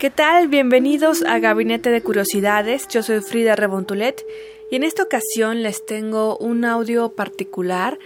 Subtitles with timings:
[0.00, 0.48] ¿Qué tal?
[0.48, 2.88] Bienvenidos a Gabinete de Curiosidades.
[2.88, 4.24] Yo soy Frida Rebontulet
[4.70, 7.98] y en esta ocasión les tengo un audio particular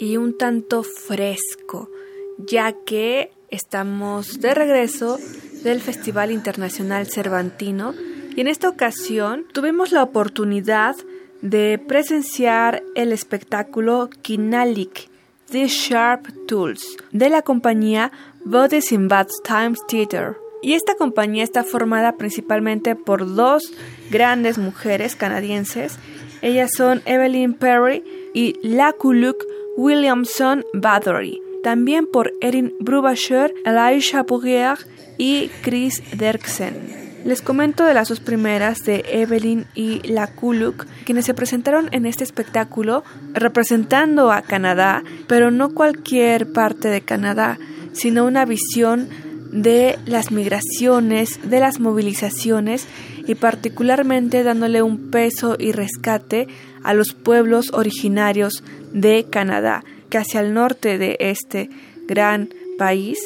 [0.00, 1.90] y un tanto fresco,
[2.38, 5.18] ya que estamos de regreso
[5.62, 7.92] del Festival Internacional Cervantino
[8.34, 10.96] y en esta ocasión tuvimos la oportunidad
[11.42, 15.10] de presenciar el espectáculo Kinalik,
[15.50, 18.12] The Sharp Tools, de la compañía
[18.46, 20.38] Bodies in Bad Times Theater.
[20.64, 23.74] Y esta compañía está formada principalmente por dos
[24.10, 25.98] grandes mujeres canadienses.
[26.40, 29.44] Ellas son Evelyn Perry y Lakuluk
[29.76, 31.42] Williamson Bathory.
[31.62, 34.78] También por Erin Brubacher, Elisha Pourrier
[35.18, 37.20] y Chris Derksen.
[37.26, 42.24] Les comento de las dos primeras, de Evelyn y Lakuluk, quienes se presentaron en este
[42.24, 43.04] espectáculo
[43.34, 47.58] representando a Canadá, pero no cualquier parte de Canadá,
[47.92, 49.10] sino una visión
[49.54, 52.88] de las migraciones, de las movilizaciones
[53.24, 56.48] y particularmente dándole un peso y rescate
[56.82, 61.70] a los pueblos originarios de Canadá, que hacia el norte de este
[62.08, 63.18] gran país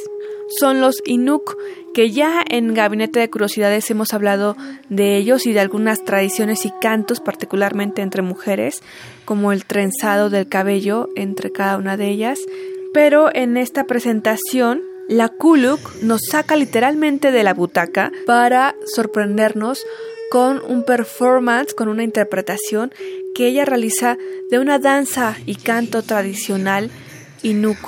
[0.59, 1.56] son los Inuk,
[1.94, 4.55] que ya en Gabinete de Curiosidades hemos hablado
[4.91, 8.83] de ellos y de algunas tradiciones y cantos, particularmente entre mujeres,
[9.25, 12.39] como el trenzado del cabello entre cada una de ellas.
[12.93, 19.85] Pero en esta presentación la Kuluk nos saca literalmente de la butaca para sorprendernos
[20.31, 22.93] con un performance, con una interpretación
[23.35, 24.19] que ella realiza
[24.51, 26.91] de una danza y canto tradicional
[27.43, 27.79] Inuk.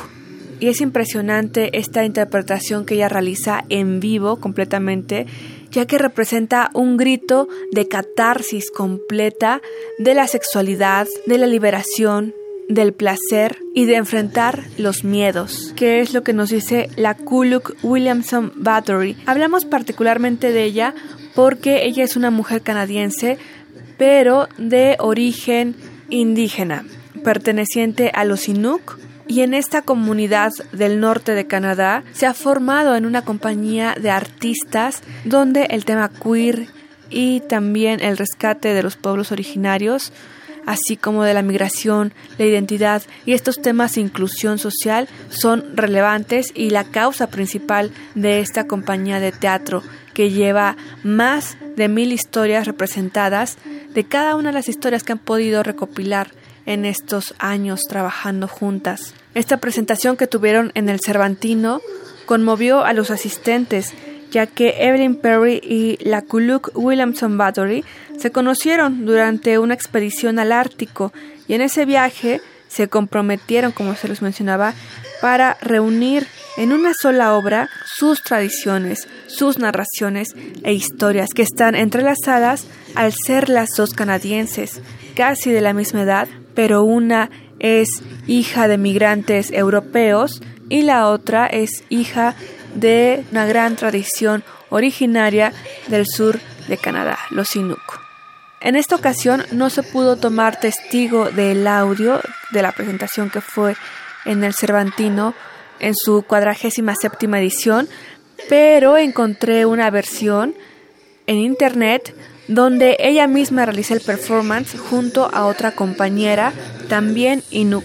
[0.60, 5.26] Y es impresionante esta interpretación que ella realiza en vivo completamente,
[5.70, 9.60] ya que representa un grito de catarsis completa
[9.98, 12.34] de la sexualidad, de la liberación,
[12.70, 17.74] del placer y de enfrentar los miedos, que es lo que nos dice la Kuluk
[17.82, 19.16] Williamson Battery.
[19.26, 20.94] Hablamos particularmente de ella
[21.34, 23.38] porque ella es una mujer canadiense,
[23.98, 25.74] pero de origen
[26.10, 26.84] indígena,
[27.24, 32.96] perteneciente a los Inuk, y en esta comunidad del norte de Canadá se ha formado
[32.96, 36.66] en una compañía de artistas donde el tema queer
[37.10, 40.12] y también el rescate de los pueblos originarios
[40.70, 46.52] así como de la migración, la identidad y estos temas de inclusión social son relevantes
[46.54, 49.82] y la causa principal de esta compañía de teatro
[50.14, 53.58] que lleva más de mil historias representadas
[53.94, 56.30] de cada una de las historias que han podido recopilar
[56.66, 59.12] en estos años trabajando juntas.
[59.34, 61.80] Esta presentación que tuvieron en el Cervantino
[62.26, 63.92] conmovió a los asistentes
[64.30, 67.84] ya que Evelyn Perry y la Kuluk Williamson Battery
[68.18, 71.12] se conocieron durante una expedición al Ártico
[71.48, 74.74] y en ese viaje se comprometieron, como se les mencionaba,
[75.20, 76.26] para reunir
[76.56, 80.28] en una sola obra sus tradiciones, sus narraciones
[80.62, 84.80] e historias que están entrelazadas al ser las dos canadienses,
[85.14, 87.88] casi de la misma edad, pero una es
[88.26, 92.34] hija de migrantes europeos y la otra es hija
[92.74, 95.52] de una gran tradición originaria
[95.88, 96.38] del sur
[96.68, 98.00] de Canadá, los Inuk.
[98.60, 102.20] En esta ocasión no se pudo tomar testigo del audio
[102.52, 103.74] de la presentación que fue
[104.24, 105.34] en el Cervantino
[105.78, 107.88] en su cuadragésima séptima edición,
[108.48, 110.54] pero encontré una versión
[111.26, 112.14] en internet
[112.48, 116.52] donde ella misma realiza el performance junto a otra compañera,
[116.88, 117.84] también Inuk.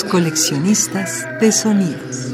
[0.00, 2.31] Coleccionistas de sonidos.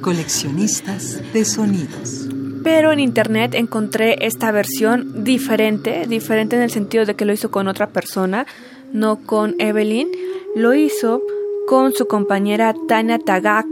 [0.00, 2.26] Coleccionistas de sonidos.
[2.64, 7.50] Pero en internet encontré esta versión diferente, diferente en el sentido de que lo hizo
[7.50, 8.46] con otra persona,
[8.92, 10.08] no con Evelyn.
[10.56, 11.22] Lo hizo
[11.68, 13.66] con su compañera Tania Tagak,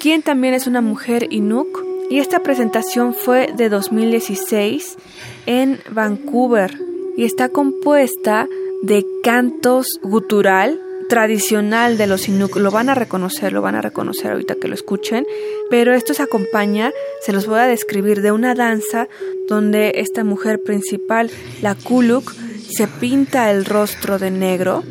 [0.00, 1.84] quien también es una mujer Inuk.
[2.08, 4.96] Y esta presentación fue de 2016
[5.44, 6.78] en Vancouver
[7.16, 8.48] y está compuesta
[8.82, 12.56] de cantos gutural tradicional de los Inuk.
[12.56, 15.26] Lo van a reconocer, lo van a reconocer ahorita que lo escuchen.
[15.70, 19.08] Pero esto se acompaña, se los voy a describir, de una danza
[19.48, 21.30] donde esta mujer principal,
[21.62, 22.32] la Kuluk,
[22.68, 24.82] se pinta el rostro de negro.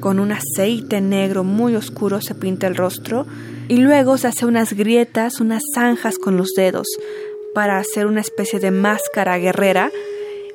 [0.00, 3.26] Con un aceite negro muy oscuro se pinta el rostro.
[3.68, 6.86] Y luego se hace unas grietas, unas zanjas con los dedos
[7.54, 9.90] para hacer una especie de máscara guerrera.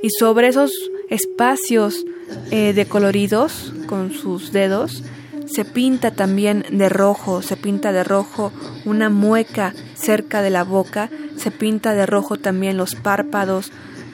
[0.02, 0.72] Y sobre esos
[1.10, 2.06] espacios
[2.52, 5.04] eh, de coloridos con sus dedos.
[5.46, 8.52] Se pinta también de rojo, se pinta de rojo
[8.86, 13.72] una mueca cerca de la boca, se pinta de rojo también los párpados,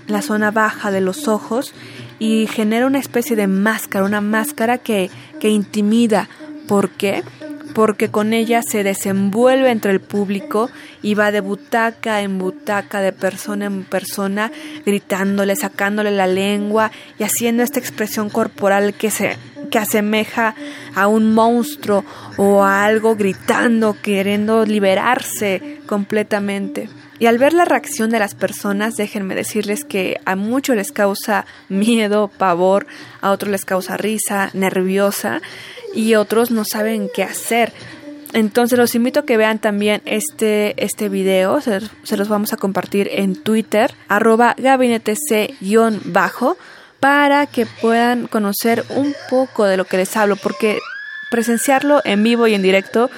[0.07, 1.73] la zona baja de los ojos
[2.19, 6.27] y genera una especie de máscara, una máscara que, que intimida.
[6.67, 7.23] ¿Por qué?
[7.77, 10.71] Porque con ella se desenvuelve entre el público
[11.03, 14.51] y va de butaca en butaca, de persona en persona,
[14.83, 19.37] gritándole, sacándole la lengua y haciendo esta expresión corporal que se
[19.69, 20.55] que asemeja
[20.95, 22.03] a un monstruo
[22.37, 26.89] o a algo gritando, queriendo liberarse completamente.
[27.19, 31.45] Y al ver la reacción de las personas, déjenme decirles que a muchos les causa
[31.67, 32.85] miedo, pavor,
[33.21, 35.41] a otros les causa risa, nerviosa,
[35.97, 37.73] y otros no saben qué hacer.
[38.33, 41.81] Entonces los invito a que vean también este, este video, se,
[42.15, 46.55] los vamos a compartir en Twitter, arroba gabinetec-bajo,
[46.99, 50.77] para que puedan conocer un poco de lo que les hablo, porque
[51.31, 53.09] presenciarlo en vivo y en directo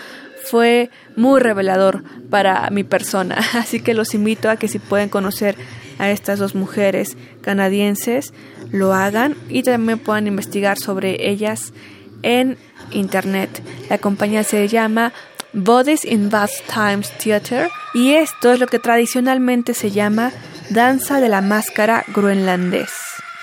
[0.45, 3.39] fue muy revelador para mi persona.
[3.55, 5.57] Así que los invito a que si pueden conocer
[5.97, 8.33] a estas dos mujeres canadienses,
[8.71, 11.73] lo hagan y también puedan investigar sobre ellas
[12.23, 12.57] en
[12.91, 13.61] internet.
[13.89, 15.13] La compañía se llama
[15.53, 20.31] Bodies in Bath Times Theater y esto es lo que tradicionalmente se llama
[20.69, 22.91] danza de la máscara groenlandés.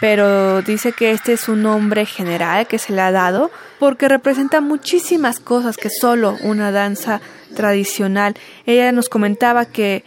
[0.00, 4.60] Pero dice que este es un nombre general que se le ha dado porque representa
[4.60, 7.20] muchísimas cosas que solo una danza
[7.54, 8.34] tradicional.
[8.66, 10.04] Ella nos comentaba que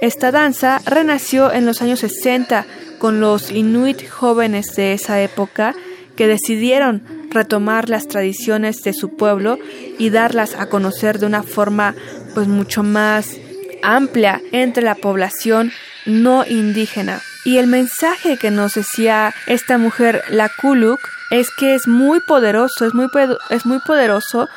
[0.00, 2.66] esta danza renació en los años 60
[2.98, 5.74] con los inuit jóvenes de esa época
[6.16, 7.02] que decidieron
[7.32, 9.58] retomar las tradiciones de su pueblo
[9.98, 11.94] y darlas a conocer de una forma
[12.34, 13.36] pues mucho más
[13.82, 15.72] amplia entre la población
[16.06, 17.20] no indígena.
[17.44, 22.86] Y el mensaje que nos decía esta mujer, la Kuluk, es que es muy poderoso,
[22.86, 23.06] es muy,
[23.50, 24.48] es muy poderoso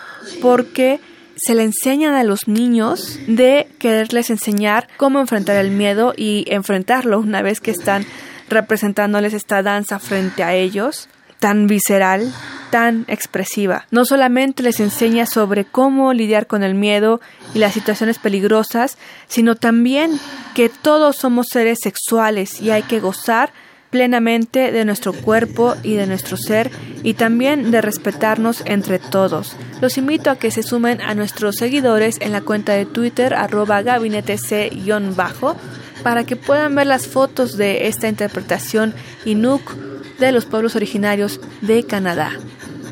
[0.41, 0.99] porque
[1.35, 7.19] se le enseñan a los niños de quererles enseñar cómo enfrentar el miedo y enfrentarlo
[7.19, 8.05] una vez que están
[8.49, 12.31] representándoles esta danza frente a ellos tan visceral,
[12.71, 13.85] tan expresiva.
[13.91, 17.21] No solamente les enseña sobre cómo lidiar con el miedo
[17.53, 20.19] y las situaciones peligrosas, sino también
[20.53, 23.51] que todos somos seres sexuales y hay que gozar
[23.95, 26.69] plenamente de nuestro cuerpo y de nuestro ser
[27.01, 29.55] y también de respetarnos entre todos.
[29.79, 33.81] Los invito a que se sumen a nuestros seguidores en la cuenta de Twitter arroba
[33.81, 35.55] gabinetec-bajo
[36.03, 38.93] para que puedan ver las fotos de esta interpretación
[39.23, 42.31] Inuk de los pueblos originarios de Canadá.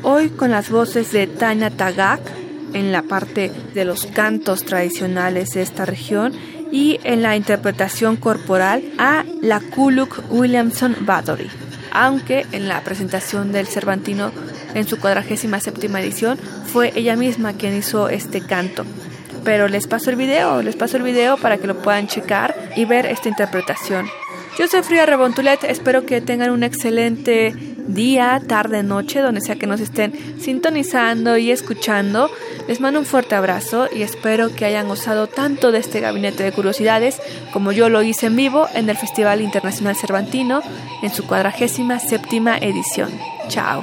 [0.02, 2.20] Hoy con las voces de Tanya Tagak
[2.74, 6.32] en la parte de los cantos tradicionales de esta región
[6.70, 11.48] y en la interpretación corporal a la Kuluk Williamson Bathory.
[11.92, 14.32] Aunque en la presentación del Cervantino
[14.74, 18.84] en su cuadragésima séptima edición fue ella misma quien hizo este canto.
[19.44, 22.84] Pero les paso el video, les paso el video para que lo puedan checar y
[22.86, 24.06] ver esta interpretación.
[24.58, 27.52] Yo soy Frida Rebontulet, espero que tengan un excelente
[27.88, 32.30] día, tarde, noche, donde sea que nos estén sintonizando y escuchando.
[32.68, 36.52] Les mando un fuerte abrazo y espero que hayan gozado tanto de este gabinete de
[36.52, 37.20] curiosidades
[37.52, 40.62] como yo lo hice en vivo en el Festival Internacional Cervantino
[41.02, 43.10] en su cuadragésima séptima edición.
[43.48, 43.82] Chao.